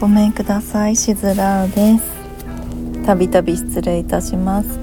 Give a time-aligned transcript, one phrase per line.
[0.00, 0.94] ごめんください。
[0.94, 2.04] しずらうです。
[3.04, 4.78] たびたび失礼いたします。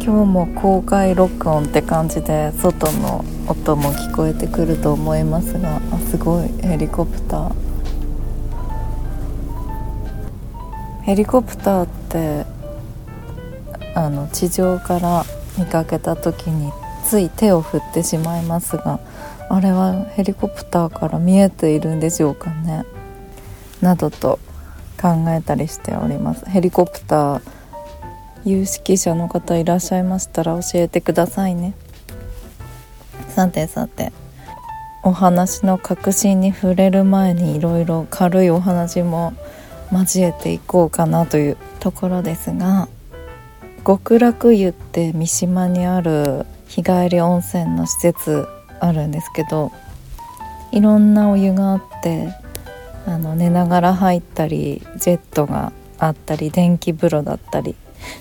[0.00, 7.54] 今日も公開録音って感じで外の音も聞こえてくると思いますがあすごいヘリコプター。
[11.02, 12.44] ヘリコプターって
[13.94, 15.24] あの地上から
[15.56, 16.72] 見かけた時に
[17.04, 18.98] つい手を振ってしまいますが
[19.48, 22.84] あれはヘリコプターから見えているんでしょうかね。
[23.84, 24.40] などと
[25.00, 26.44] 考えたりしております。
[26.46, 27.42] ヘリコプター
[28.44, 31.74] 有識者の方いらっしゃいましたら教えてくださいね。
[33.28, 34.12] さてさて
[35.02, 39.34] お話の核心に触れる前にいろいろ軽いお話も
[39.92, 42.88] 交えていこうかなというところですが
[43.86, 48.46] 極楽湯って三島にある日帰り温泉の施設
[48.80, 49.72] あるんですけど
[50.72, 52.43] いろんなお湯があって
[53.06, 57.74] あの寝ながら入ったりジェットがあったり電気風呂だったり。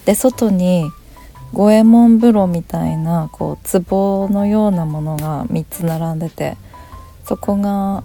[0.06, 0.90] で外に
[1.54, 6.58] 五右衛門風呂みたいなこう壺のようなものが3つ並んでて
[7.26, 8.04] そこが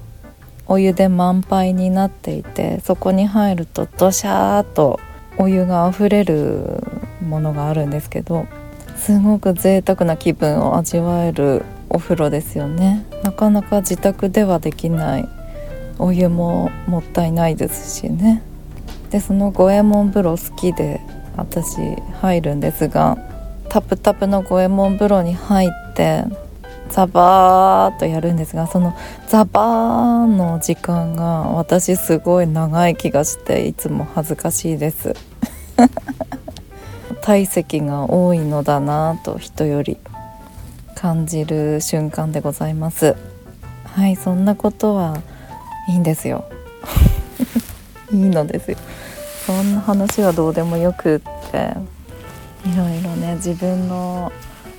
[0.66, 5.00] お湯で満杯になっていてそこに入るとドシャーっと
[5.38, 6.82] お湯があふれる
[7.22, 8.46] ものがあるんですけど
[8.96, 13.06] すごく贅沢な気分を味わえるお風呂ですよね。
[13.22, 15.28] なかなか自宅ではできない
[15.98, 18.42] お湯ももったいないですしね。
[19.10, 21.00] でその五右衛門風呂好きで
[21.36, 21.78] 私
[22.20, 23.16] 入るんですが
[23.68, 26.24] タプタプの五右衛門風呂に入って
[26.90, 28.94] ザバーっとやるんですがその
[29.26, 35.14] ザバーの時間が私すごい長い気がしていつも恥ずかしいです。
[37.22, 39.98] 体積が多いのだなと人より
[40.94, 43.16] 感じる瞬間でございます。
[43.84, 45.18] はいそんなことは
[45.88, 46.44] いいんですよ。
[48.12, 48.76] いいのですよ。
[49.46, 51.74] そんな話はどうでもよくって
[52.66, 54.30] いろいろね自分の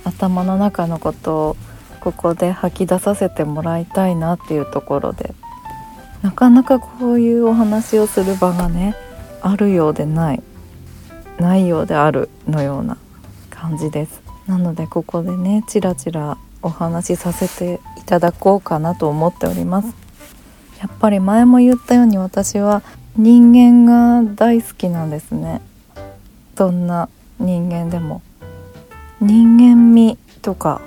[0.04, 1.56] 頭の中のことを
[2.00, 5.34] ここで吐き出させてもらいたいなっていうところで
[6.22, 8.94] なかなかこういうお話をする場がね
[9.42, 10.42] あるようでない
[11.38, 12.96] ないようであるのような
[13.48, 14.20] 感じです。
[14.46, 20.09] なのでここでねちらちらお話しさせていただこうかなと思っております。
[20.80, 22.82] やっぱり前も言ったように私は
[23.16, 25.60] 人間が大好きなんですね。
[26.54, 27.08] どんな
[27.38, 28.22] 人間でも。
[29.20, 30.80] 人間味とか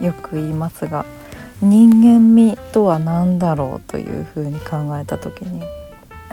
[0.00, 1.04] よく言いますが
[1.60, 5.62] 人間味とは何だろうというふうに考えた時に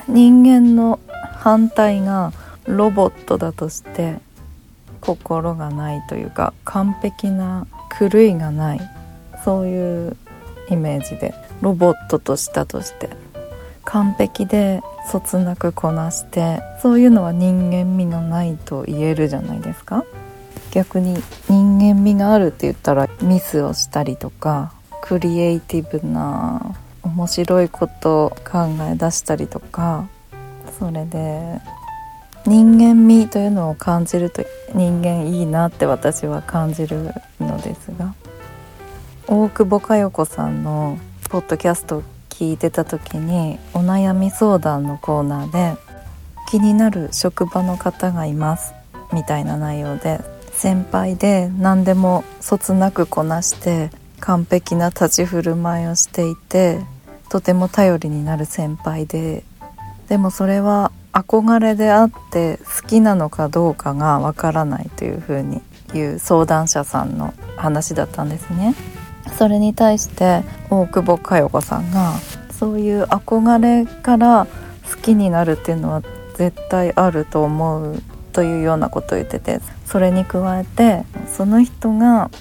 [0.08, 1.00] 人間の
[1.40, 2.31] 反対が
[2.66, 4.20] ロボットだとして
[5.02, 7.68] 心がないというか完璧な
[8.00, 8.81] 狂いがない。
[9.44, 10.18] そういう
[10.69, 13.09] イメージでロボットとしたとして
[13.85, 14.81] 完璧で
[15.12, 20.06] そつなくこなしてそういうのは人間味のないと言えるじゃないですか。
[20.72, 21.16] 逆に
[21.47, 24.73] 人間味があるって言ったらミスをしたりとか
[25.03, 30.07] クリエイティブな面白いことを考え出したりとか
[30.79, 31.59] それで
[32.47, 37.82] 人間味というのを感じると人間いいなって私は感じるのです。
[39.35, 45.75] 大久保佳代子さんのポッドキャストを聞いてた時にお悩み相談のコーナーで
[46.51, 48.75] 気になる職場の方がいます
[49.11, 50.19] みたいな内容で
[50.51, 53.89] 先輩で何でもそつなくこなして
[54.19, 56.81] 完璧な立ち振る舞いをしていて
[57.29, 59.43] とても頼りになる先輩で
[60.09, 68.75] でもそれは憧れであって好きなのかどうかがわからないというふうに言う相談者さんの話だったんですね。
[69.38, 72.13] それに対して大久保佳代子さんが
[72.51, 74.47] そういう憧れから
[74.89, 76.01] 好きになるっていうのは
[76.35, 78.01] 絶対あると思う
[78.31, 82.31] というようなことを言っててそれに加えてその人が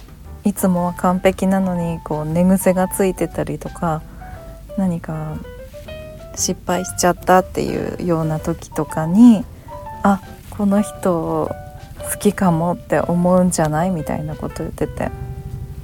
[0.44, 4.03] いつもは完璧なのにこう寝癖がついてたりとか
[4.76, 5.37] 何か
[6.34, 9.44] 失敗しちゃったっていうような時とかに
[10.02, 10.20] あ
[10.50, 11.50] この人
[12.11, 13.90] 好きかもって思うんじゃない？
[13.90, 15.11] みたいなことを言ってて。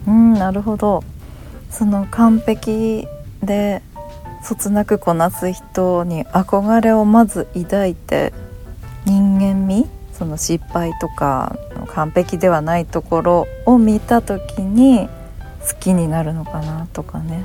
[0.09, 1.05] うんなるほど。
[1.71, 3.07] その完璧
[3.43, 3.83] で
[4.43, 8.33] そつなくこなす人に憧れをまず抱いて
[9.05, 11.59] 人間味その失敗とか
[11.89, 15.09] 完璧ではないところを見た時に
[15.69, 17.45] 好きになるのかなとかね。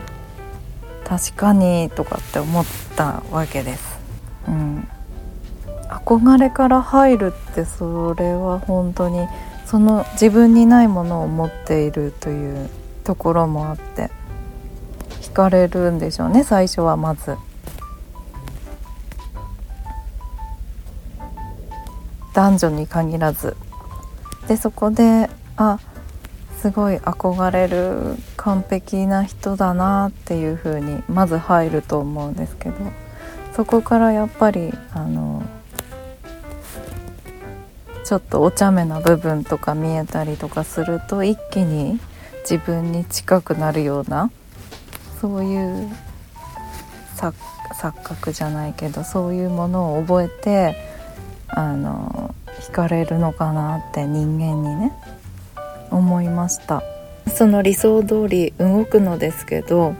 [1.03, 2.65] 確かにとかって思っ
[2.95, 3.99] たわけです。
[4.47, 4.87] うん、
[5.89, 9.27] 憧れから入るってそれは本当に
[9.73, 12.69] その自分にないものを持っているという
[13.03, 14.11] ところもあって
[15.21, 17.35] 惹かれるんでしょうね最初はまず。
[22.35, 23.57] 男女に限らず
[24.47, 25.79] でそこであ
[26.59, 32.75] すごい憧れる完璧な人だなっていう風にまず入ると思うんですけど
[33.55, 35.41] そこからやっぱりあの
[38.13, 41.99] ちょっとお茶目な部分とか見えたりとかすると一気に
[42.47, 44.29] 自分に近くなるような
[45.19, 45.89] そういう
[47.17, 47.33] 錯
[48.03, 50.75] 覚じゃないけどそういうものを覚えて
[51.47, 54.93] あの惹かれるのかなって人間にね
[55.89, 56.83] 思いました。
[57.35, 59.95] その理想通り動くのですけど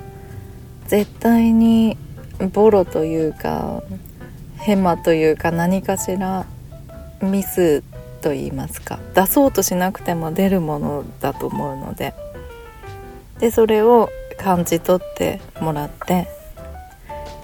[0.86, 1.98] 絶対に
[2.54, 3.81] ボロというか
[4.57, 6.45] ヘマというか何かしら
[7.24, 7.83] ミス
[8.23, 8.99] と言いますか。
[9.13, 12.13] 出そうとしなくても出るものだと思うので。
[13.39, 16.27] でそれを感じ取ってもらって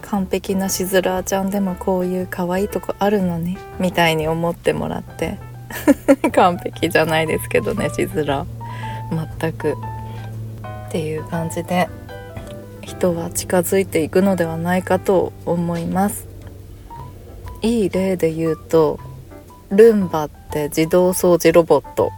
[0.02, 5.38] 完璧なしずらーちゃんでもこういう可愛いとこあるのにみたいに思ってもらって
[6.32, 8.46] 完璧じゃないですけどねしずら
[9.40, 9.76] 全く。
[10.88, 11.88] っていう感じで
[12.82, 16.28] 人は近づいていくのではないかと思います。
[17.62, 19.00] いい例で言うと
[19.72, 22.12] ルンバって自動掃除ロボット。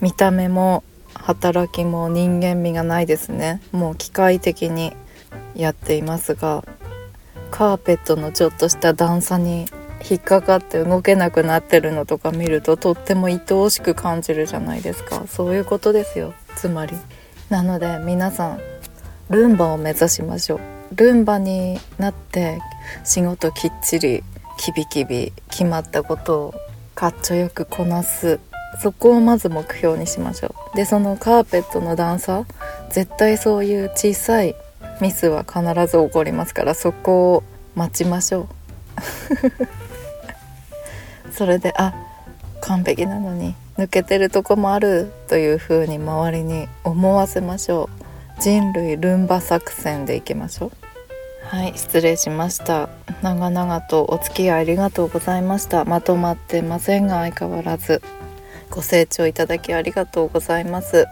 [0.00, 3.60] 見た目も働きも人間味がないですね。
[3.72, 4.94] もう機械的に
[5.54, 6.64] やっていますが
[7.50, 9.66] カーペットのちょっとした段差に
[10.08, 15.24] 引っかかって動けなくなってるのとか見るととっても愛おしく感じるじゃないですか。
[15.26, 16.32] そういうことですよ。
[16.56, 16.96] つまり。
[17.50, 18.60] なので皆さん
[19.28, 20.60] ルンバを目指しましょう。
[20.94, 22.60] ルンバになって
[23.04, 24.24] 仕事きっちり
[24.56, 26.54] キビキビ決まったことを
[26.98, 28.40] かっちょよくこなす。
[28.82, 30.76] そこをまず目標にしましょう。
[30.76, 32.44] でそのカーペットの段差。
[32.90, 34.56] 絶対そういう小さい
[35.00, 37.44] ミスは必ず起こりますからそこを
[37.76, 38.48] 待ちましょ
[41.30, 41.30] う。
[41.30, 41.94] それであ
[42.62, 47.88] 完璧なのに抜けてるとこもあるというふうに周りに思わせましょ
[48.38, 48.40] う。
[48.40, 50.87] 人類ルンバ作戦でいきましょう。
[51.48, 52.90] はい失礼しました。
[53.22, 55.86] 長々とお付き合いありがとうございました。
[55.86, 58.02] まとまってませんが相変わらず。
[58.68, 61.06] ご清聴いただきありがとうございます。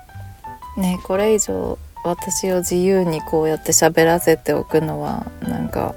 [0.77, 5.95] ねこれ以上私を自由にこうやって喋らせておくのはなんか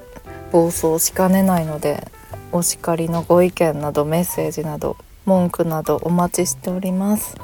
[0.54, 2.08] 暴走しかねないので
[2.54, 4.96] お叱りのご意見などメッセージなど
[5.26, 7.36] 文句などお待ちしております。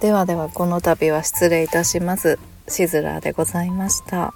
[0.00, 2.38] ではではこの度は失礼いたします。
[2.68, 4.32] シズラーでございました。